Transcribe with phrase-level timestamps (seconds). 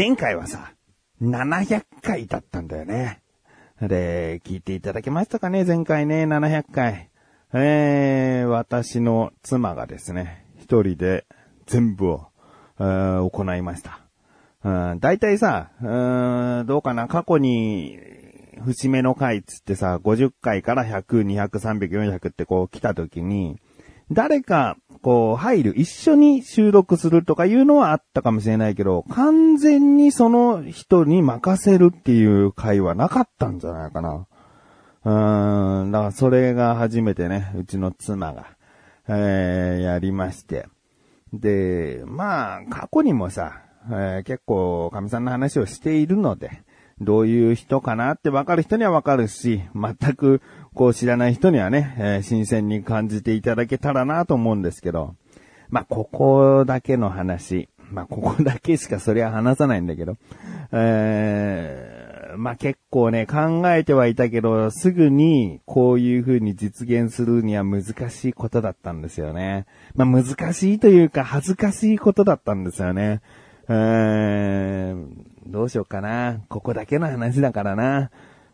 [0.00, 0.72] 前回はさ、
[1.20, 3.20] 700回だったんだよね。
[3.82, 5.66] で、聞いていただけましたかね？
[5.66, 7.10] 前回ね、700回。
[7.52, 11.26] えー、私の妻がですね、一人で
[11.66, 12.28] 全部を、
[12.78, 14.00] えー行いました。
[15.00, 17.98] 大体さ、うーん、どうかな、過去に、
[18.64, 23.60] 節目の回つってさ、50回から100、200、300、400ってこう来た時に、
[24.12, 34.26] 誰か、こう、入る、一緒に収録するとかいうのはあったかもしれないけど、完全にその人に任せるっていう回はなかったんじゃないかな。
[35.04, 38.56] うーん、だからそれが初めてね、うちの妻が、
[39.08, 40.66] えー、やりまして。
[41.32, 46.62] で、まあ、過去にもさ、えー結構、神さんの話をしているので、
[47.00, 50.42] どういう人かなって分かる人には分かるし、全く
[50.74, 55.14] こう知らない人にはね、えー新鮮に感じていただけたらなと思うんですけど、
[55.70, 60.16] まあ、ここだけの話、まあ、ここだけしかそりゃ話さないんだけど、
[60.72, 62.00] えー
[62.36, 69.66] まあ、結構ね、考えてはいたけど、すぐにこういう風に実現するには難しいことだったんですよね。
[69.94, 73.20] まあ、難しいというか恥ずかしいことだったんですよね。
[73.70, 76.40] えーどうしようかな。
[76.48, 78.10] ここだけの話だからな。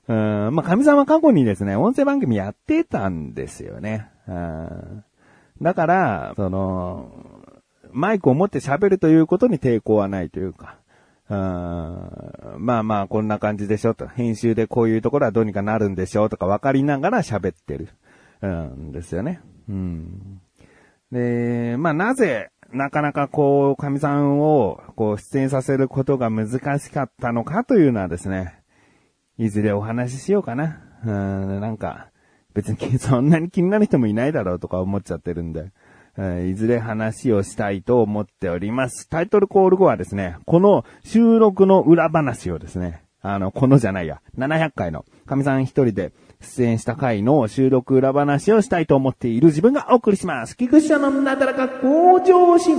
[0.08, 4.08] うん、まあ、神様過去にですね、音声番組やってたんですよね。
[4.26, 5.04] うん
[5.60, 7.10] だから、その、
[7.90, 10.76] マイクを持って喋るということに抵抗はないというか、
[11.30, 11.36] うん
[12.58, 14.06] まあまあ、こんな感じでしょと。
[14.06, 17.88] 編集でこういうところはどうにかなるんでしょうとか分かりながら喋ってる。
[18.42, 19.40] うん、ですよね。
[19.68, 20.40] うん。
[21.10, 28.60] で、まあなぜ、なかなかこう、神さんを、こう、出演させることが難しかったのかというのはですね、
[29.38, 30.80] いずれお話ししようかな。
[31.04, 32.10] うん、なんか、
[32.54, 35.72] 別にそんなに気になる人もいないだろうとか思っちゃってるんで、
[36.48, 39.08] いずれ話をしたいと思っております。
[39.08, 50.56] タイトルコール後はですね、この収録の裏話をですね、あの、このじゃないや、700回の、神さん一人で出演した回の収録裏話をしたいと思っている自分がお送りします。
[50.56, 52.76] 菊池のなだらか向上心。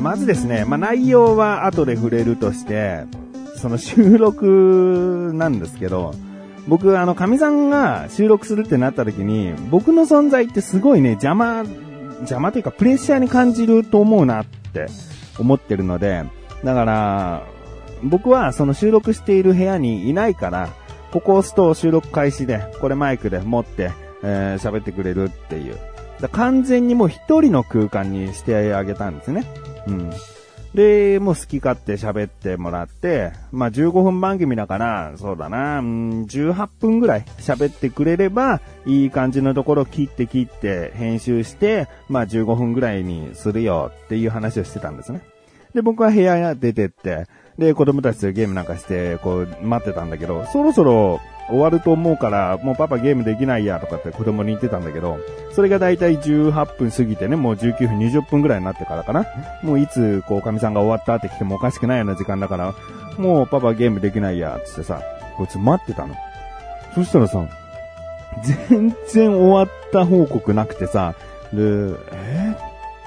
[0.00, 3.04] まずですね、まあ、内容は後で触れるとして、
[3.56, 6.14] その収録なんですけど、
[6.66, 11.64] 僕、あの、神さんが収録するってなった時に、僕の存在ってすごいね、邪魔、
[12.20, 14.86] 邪魔というかプレッシャーに感じると思うなって
[15.38, 16.24] 思ってるので、
[16.64, 17.46] だから、
[18.02, 20.68] 僕はその収録している部屋にいないから、
[21.12, 23.92] ここを押すと収録開始で、これマイクで持って、
[24.22, 25.78] えー喋ってくれるっていう。
[26.20, 29.46] だ完全にもう一人の空間にしてあげたんですね。
[29.86, 30.12] うん。
[30.74, 45.22] で、もう好き勝手喋ってもらって、まあ15分番組だから、そうだな、うん、18分ぐらい喋ってくれれば、いい感じのところ切って切って編集して、まあ15分ぐらいにするよっていう話をしてたんですね。
[45.74, 47.26] で、僕は部屋に出てって、
[47.58, 55.18] で、子供たちとゲームなんかして、こう、待ってたんだけど、そろそろ終わると思うから、もうパパゲームできないやとかって子供に言ってたんだけど、
[55.52, 59.26] それがだいたい18分過ぎてね、もう19分、20分ぐらいになってからかな。
[59.62, 62.74] もういつ、こう、神さんが終わったって来てもおかしくないような時間だから、
[63.16, 65.02] もうパパゲームできないや、つってさ、
[65.36, 66.14] こいつ待ってたの。
[66.94, 67.44] そしたらさ、
[68.68, 71.14] 全然終わった報告なくてさ、
[71.52, 71.60] で、
[72.12, 72.54] え？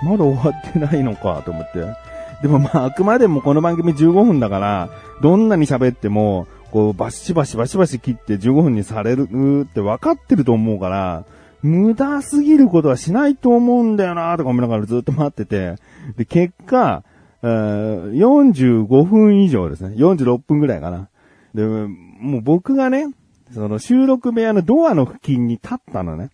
[0.04, 2.11] まだ終わってないのかと思って。
[2.42, 4.90] でもまあ、あくまでもこの番組15分だから、
[5.22, 9.28] どんなに喋っても、こう、バシバシバシバシ切って15分にされる
[9.64, 11.26] って分かってると思うから、
[11.62, 15.76] 無駄すぎることはしないと思うんだよなとか思いながらずっと待ってて、
[16.18, 17.04] で、結果、
[17.44, 19.96] え45分以上ですね。
[19.96, 21.10] 46分ぐらいかな。
[21.54, 23.14] で、もう僕がね、
[23.54, 26.30] その収録部屋のドアの付近に立ったのね。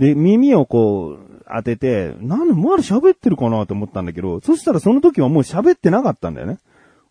[0.00, 6.58] で、耳をこう当てて、なんでまだ喋ってるかなと思ったんだけど、そしたらその時はもう喋ってなかったんだよね。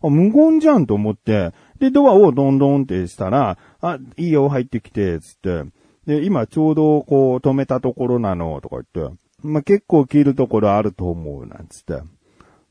[0.02, 5.64] あ、無言じゃんと思って、で、ドアをドンドンってしたら、あ、いいよ、入ってきて、つって。
[6.04, 9.16] で、今ちょうどこう止めたところなの、とか言って。
[9.44, 11.94] まあ、結構切るところあると思う、なんつって。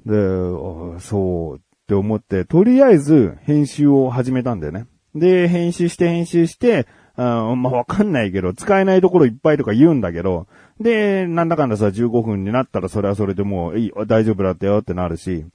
[0.06, 4.86] で、そうって思って、とりあえず編集を始めたんだよね。
[5.16, 6.88] で、編集して編集して、
[7.21, 10.48] あまあ、わかんないけど、使えないところいっぱいとか言うんだけど、
[10.80, 15.45] で、なんだかんださ、15分になったらそれはそれでもう、いい、大丈夫だったよってなるし、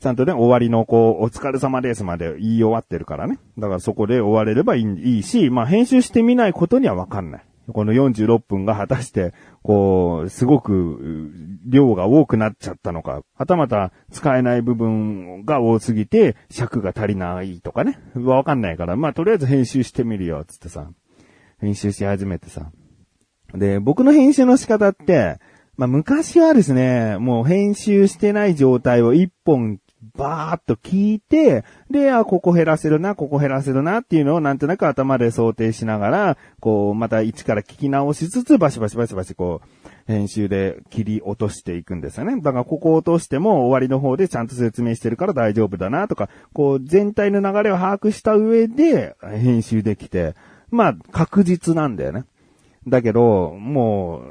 [0.00, 3.38] ちゃんとね、終わりのこう、お疲れ様ですまで言い終わってるからね。
[3.58, 4.84] だからそこで終われればいい
[5.16, 7.44] いいし、まあ編集してみないことにはわかんない。
[7.72, 11.30] この46分が果たして、こう、すごく
[11.66, 17.98] 量が多くなっちゃったのか、はたまた使えない部分が多すぎて尺が足りないとかね。
[18.14, 20.88] わかんないから、まあとりあえず編集してみるよ、つってさ。
[21.60, 22.70] 編集し始めてさ。
[23.54, 25.38] で、僕の編集の仕方って、
[25.76, 29.78] まあ昔はですね、もう編集してない状態を一本
[30.16, 42.40] バーっと聞いて、で、あ、ここ減らせるな、ここ減らせるなっていうのをなんとなく頭で想定しながら、こう、また一から聞き直しつつ、バシバシバシバシこう、編集で切り落としていくんですよね。
[42.40, 50.34] だからここ落としても終わりの方でちゃんと説明してるから大丈夫だなとか、こう、全体の流れを把握した上で編集できて、
[50.70, 52.24] まあ、確実なんだよね。
[52.88, 54.22] だけど、も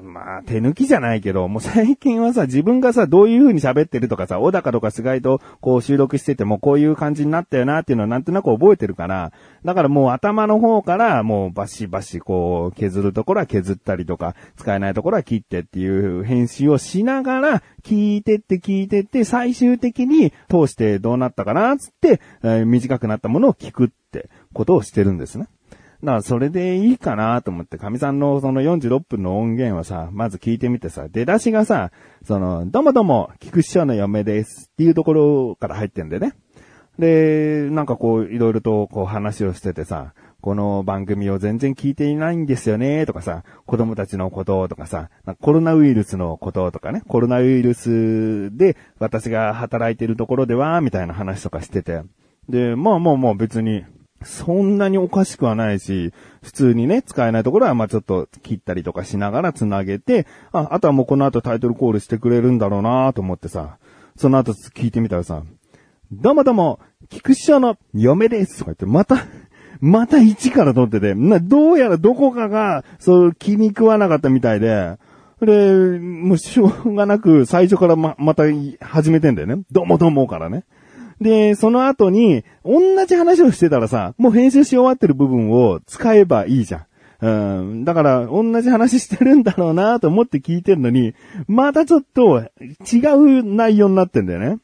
[0.00, 25.46] う、まあ、手抜きじゃないけど、もう最近はさ、自分がさ、どういう風に喋ってるとかさ、小高とか菅井とこう収録しててもこういう感じになったよなっていうのはなんとなく覚えてるから、だからもう頭の方からもうバシバシこう削るところは削ったりとか、使えないところは切ってっていう編集をしながら、聞いてって聞いてって、最終的に通してどうなったかなつって、えー、短くなったものを聞くってことをしてるんですね。
[26.02, 31.90] だからそれでいいかなと思って、神さんのその46分の音源はさ、まず聞いてみてさ、出だしがさ、
[32.24, 36.34] その、どうもどうも、菊師匠の嫁ですっていうところから入ってんでね。
[37.00, 45.10] で、なんかこう、いろいろとこう話をしててさ、この番組を全然聞いていないんですよね、とかさ、子供たちのこととかさ、
[45.40, 52.02] コロナウイルスのこととかね、コロナウイルスで私が働いてるところでは、みたいな話とかしてて。
[52.48, 53.84] で、まあまあまあ別に、
[54.24, 56.12] そんなにおかしくはないし、
[56.42, 63.78] 普通にね、使えないところはまあちょっと切ったりとかしながら繋げて、あ、あとはもうこの後タイトルコールしてくれるんだろうなと思ってさ、
[64.16, 65.42] その後聞いてみたらさ、
[66.10, 66.80] どうもどうも、
[67.10, 69.24] 菊師匠の嫁ですとか言って、また、
[69.80, 74.96] また一から撮ってて、な、どうやらどこかが、そう、気に食わなかったみたいで、
[75.40, 78.44] で、もうしょうがなく最初からま、また
[78.80, 79.62] 始めてんだよね。
[79.70, 80.64] どうもどうもからね。
[81.20, 86.84] で、その後に、同じ話をしてたらさ、もう編集し終わってる部分を使えばいいじゃん。
[87.20, 87.28] う
[87.62, 87.84] ん。
[87.84, 91.14] だから、同じ話してるんだろうなと思って聞いてるのに、
[91.48, 92.44] またちょっと
[92.92, 94.58] 違う内容になってんだよね。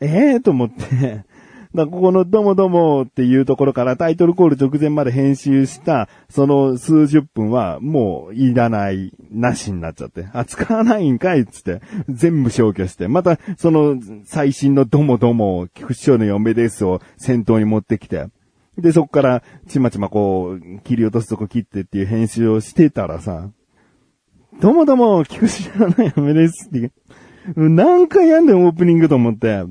[0.00, 1.24] ええー、と思って。
[1.74, 10.28] だここのどもどもっていうところからタイトルコール直前まで編集したその数十分はもういらない、なしになっちゃって。
[10.32, 13.08] あ、使わないんかいっつって全部消去して。
[13.08, 18.26] またその最新のどもども、菊池翔の嫁ですを先頭に持ってきて。
[18.76, 23.50] で、そこからちまちまこう切り落とすとこ切ってっていう編集をしてたらさ、
[24.60, 26.92] どもども、菊池翔の嫁ですって。
[27.56, 29.64] 何回やんでんオープニングと思って。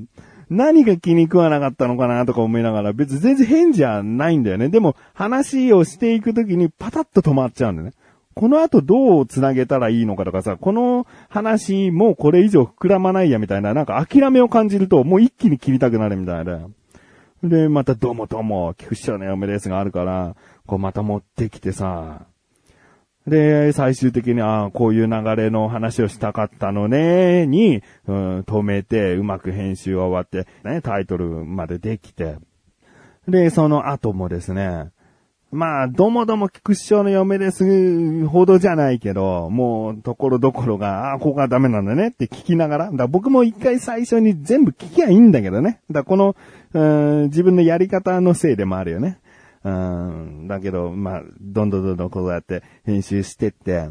[0.52, 4.68] 何が気に食わなかったのかなとか思いながら、別に全然変じゃないんだよね。
[4.68, 7.94] でも、話をしていくときにパタッと止まっちゃうんだよね。
[8.34, 16.60] この後どう繋げたらいいのかとかさ、この話もうこれ以上膨らまないやみたいな、なんか諦めを感じるともう一気に切りたくなるみたいな。
[17.44, 22.26] で、またどうもどうも、菊池の嫁ですがあるから、こうまた持ってきてさ、
[23.28, 32.38] で、最終的に、ああ、こういう流れの話をしたかったのね、に、うん、止めて、うまく編集が終わって、ね、タイトルまでできて。
[33.28, 34.90] で、その後もですね、
[35.52, 45.82] まあ、どもども菊師匠の嫁ですほどじゃないけど、もう、ところどころが、ああ、ここがダメなんだねって聞きながら、だ僕も一回最初に全部聞きゃいいんだけどね。
[45.92, 46.36] だこの、
[46.74, 49.20] うん、自分のやり方のせいでもあるよね。
[49.64, 53.90] うん、だけど、まあ、どんどんどんどんこうやって編集してって、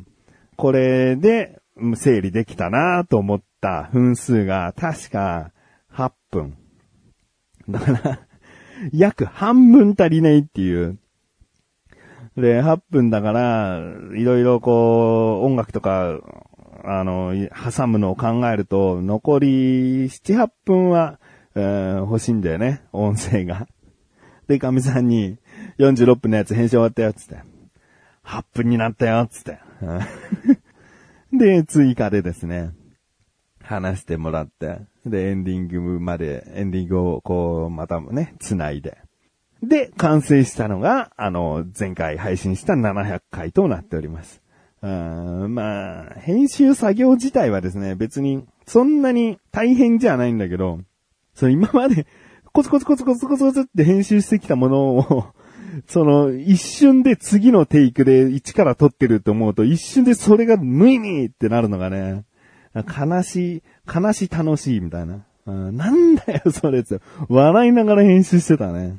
[0.56, 1.60] これで
[1.94, 5.52] 整理できたなと思った分数が確か
[5.92, 6.56] 8分。
[7.68, 8.20] だから
[8.92, 10.98] 約半分足りないっていう。
[12.36, 13.80] で、8分だから、
[14.16, 16.18] いろいろこう、音楽とか、
[16.84, 17.34] あの、
[17.74, 21.18] 挟むのを考えると、残り7、8分は、
[21.54, 23.66] えー、欲しいんだよね、音声が。
[24.48, 25.38] で、神さんに、
[25.78, 27.42] 46分のやつ編集終わったよ、つって。
[28.24, 29.58] 8分になったよ、つって。
[31.32, 32.72] で、追加でですね、
[33.62, 38.98] 話してもらって、で、エンディングまで、エンディングをこう、またもね、繋いで。
[39.62, 44.42] で、完成したのが、あの、前回配信した700回となっております。
[44.82, 50.80] うんまあ、編集作業自体はですね、別に、そんなに大変じゃないんだけど、
[51.34, 52.06] その今まで、
[52.52, 55.26] コツコツコツコツコツコツって編集してきたものを
[55.86, 62.24] その、一瞬で次のテイクで一から撮ってると思うと、一瞬でそれが無意味ってなるのがね、
[62.74, 63.62] 悲しい、
[63.92, 65.24] 悲し楽しいみたいな。
[65.46, 67.00] うん、なんだよ、それって。
[67.28, 68.98] 笑いながら編集してたね。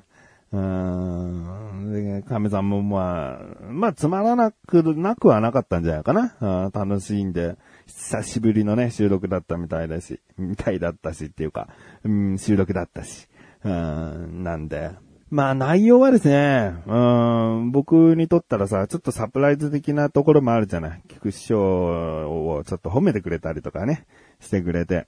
[0.52, 1.94] うん。
[1.94, 6.72] で、亀さんもまあ、まあつまらなく、なくはなかったんじゃないかな。
[6.74, 11.70] 楽しいんで、久しぶりのね、収録だったみたいだし、みたいだったしっていうか、
[12.04, 13.28] うん、収録だったし。
[13.64, 14.92] うん、なんで。
[15.32, 21.02] まあ内容はですね、うん、僕にとったらさ、ちょっとサプライズ的なところもあるじゃない。
[21.08, 24.06] 菊師匠をちょっと褒めてくれたりとかね、
[24.42, 25.08] してくれて。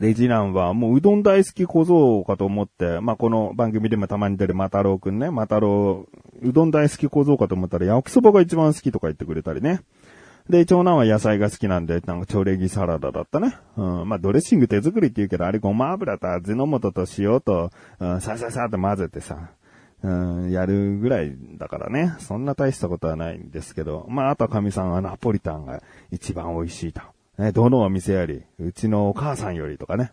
[0.00, 6.06] レジランはもううどん大好き小僧かと思って、まあ、この番組でもたまに出るマタロウくんね、マタロ
[6.42, 9.82] ウ、うどん大好き小僧かと思ったら焼きそばが一番好きとか言ってくれたりね。
[10.48, 13.56] で、長男は野菜が好きなんで、なんかチョレギサラダだったね。
[13.76, 14.08] うん。
[14.08, 19.52] まあ、ドレッシング手作りって言うけど、あれごま油と味の素と塩と、うん、さささって混ぜてさ、
[20.02, 20.08] う
[20.46, 22.14] ん、やるぐらいだからね。
[22.18, 27.00] そんな大したことはないんですけど、まあ、あとは神さんはナポリタンが一番美味しいと。
[27.38, 30.12] ね、どのお店より、うちのお母さんよりとかね。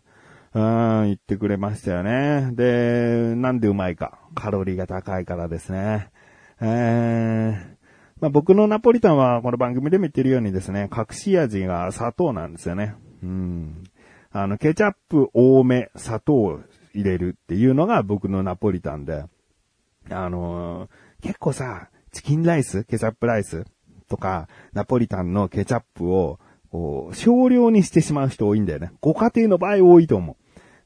[0.53, 2.51] うん、言ってくれましたよね。
[2.53, 4.19] で、なんでうまいか。
[4.33, 6.09] カロリーが高いからですね。
[6.61, 7.80] えー、
[8.21, 12.93] まあ、僕のナポリタンはこの番組でも言ってるようにですね、隠し味が砂糖なんですよね。
[13.23, 13.83] うん。
[14.31, 16.59] あの、ケチャップ多め、砂糖
[16.93, 19.25] 入れるっていうのが僕のナポリタンで、
[20.11, 23.65] あのー、結構さ、チキンライス、ケチャップライス
[24.07, 26.37] とか、ナポリタンのケチャップを、
[27.13, 28.91] 少量にしてしまう人多いんだよね。
[29.01, 30.35] ご家庭の場合多いと思う。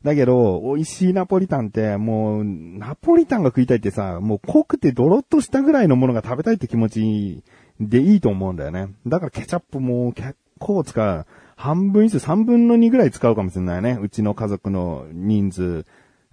[0.06, 7.44] だけど、美味しいナポリタンって、もう、ナポリタンが食いたいってさ、もう濃くてドロッとしたぐらいのものが食べたいって気持ち
[7.80, 8.90] でいいと思うんだよね。
[9.08, 11.26] だからケチャップも結構使う。
[11.56, 13.98] 半分以上、三分の二ぐらい使うかもしれないね。
[14.00, 15.86] うちの家族の人数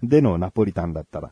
[0.03, 1.31] でのナポリタンだったら。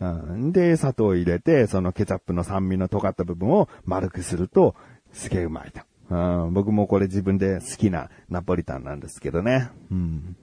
[0.00, 4.74] うん、で、砂糖を入れて、そのケチャップの酸味の尖った部分を丸くすると、
[5.14, 5.80] すげえうまいと。
[6.10, 9.70] うん、僕もこれ自分で好きなナポリタンなんですけどね。
[9.90, 10.36] うん。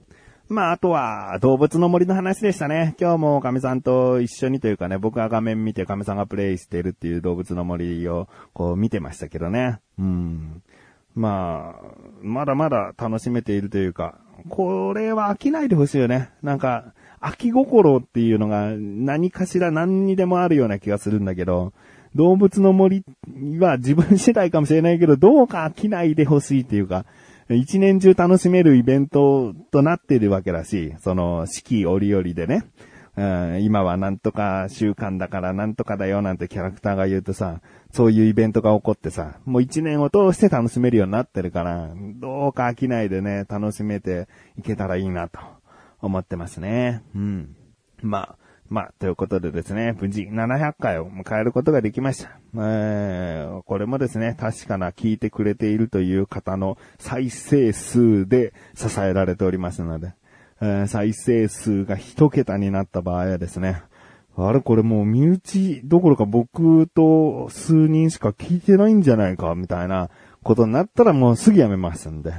[0.48, 2.94] まあ、あとは、動物の森の話でしたね。
[3.00, 9.80] 今日も亀さんと一緒にというかね、僕が画面見て亀さんがプレイしてるっていう動物の森を、こう見てましたけどね。
[9.98, 10.62] うん。
[11.16, 11.84] まあ、
[12.22, 16.30] まだまだ楽しめているというか、これは飽きないでほしいよね。
[16.42, 21.72] なんか、飽き心っていうのが何かしら何にでもあるような気がするんだけど、
[22.14, 23.04] 動物の森
[23.58, 27.04] は自分次第かもしれないけど、どうか飽きないでほしいっていうか、
[27.48, 32.64] 一年中楽しめるイベントとなっているわけだし、その四季折々でね、
[33.16, 33.22] う
[33.58, 37.60] ん、今はなんとか習慣だからなんとかだよなんてキャラクターが言うとさ、
[37.92, 45.38] そういうイベントが起こってさ、もう一年を通して楽しめるようになってるから、どうか飽きないでね、楽しめていけたらいいなと
[46.00, 47.02] 思ってますね。
[47.14, 47.56] うん。
[48.02, 48.36] まあ、
[48.68, 52.38] まあ、ということでですね、無事700回を迎えることができました。
[52.56, 60.14] えー、これもですね、確かな聞いてくれているという方の再生数で支えられておりますので、
[60.60, 63.82] えー、再生数が一桁になった場合はですね、
[64.36, 70.10] あれこれもう身内どころか僕と数人しか聞いてないんじゃないか、みたいな
[70.42, 72.34] ことになったらもうすぐやめますんで。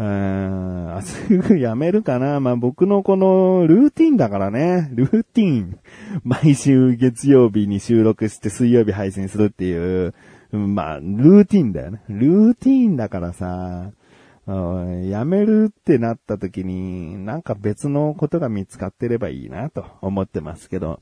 [0.00, 2.40] うん、あすぐやめるかな。
[2.40, 4.88] まあ、僕のこのルーティンだからね。
[4.94, 5.78] ルーティン。
[6.24, 10.14] 毎週月曜日に収録して水曜日配信するっていう、
[10.52, 12.00] まあ、ルーティンだよね。
[12.08, 13.90] ルーティンだからさ、
[14.46, 21.00] やめるってなった時に、なんか別のことが見つかってればいいなと思ってますけど、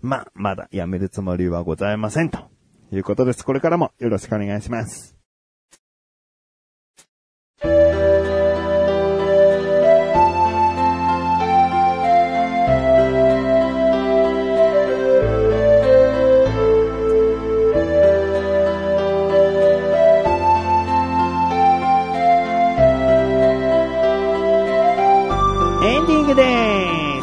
[0.00, 2.38] まあ、まだやめるつもりはございませんと
[2.92, 3.44] いうことです。
[3.44, 5.17] これからもよろしくお願いします。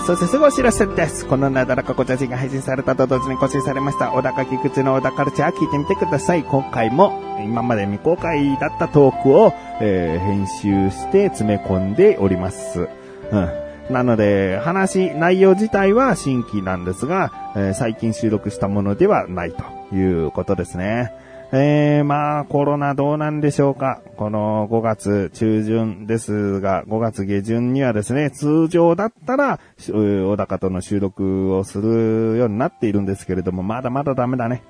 [0.06, 1.26] そしてすぐお知らせです。
[1.26, 6.44] このなだらかご写真が配信されたと同時に更新されました、小高菊池の小田カルチャー聞いてみてください。
[6.44, 12.88] 今回も今まで未公開だったトークを、えー、編集して詰め込んでおります。
[13.32, 13.50] うん。
[13.90, 21.14] なので、話、内容自体は新規なんですが、えー、最近収録したものではないということですね。
[21.52, 24.02] えー、まあ、コロナどうなんでしょうか。
[24.18, 34.64] この5月中旬ですが、5月下旬にはですね、通常だったら、小高との収録をするようになっているんですけれども、まだまだダメだね。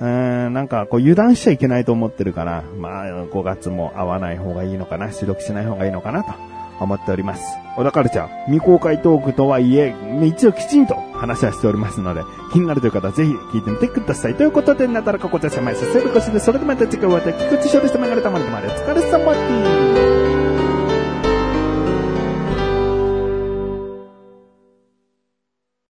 [0.00, 6.51] うーん、なんか、こう、油断しちゃいけないと思ってるから、まあ、5月も会わない方がいいのかな、収録しない方がいいのかなと
[6.82, 7.42] 思っております。
[7.76, 12.22] 小田カルチャー、未公開トークとはいえ、一応きちんと話はしておりますので、
[12.52, 14.34] 気になるという方はぜひ聞いてみてください。
[14.34, 20.41] ということで、なだらかこちら様へさせるこしで、それではまた次回お会いできくちしょでしたまがれたまでまれ、お疲れ様です。